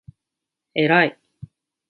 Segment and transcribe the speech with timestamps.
[0.73, 1.19] えらい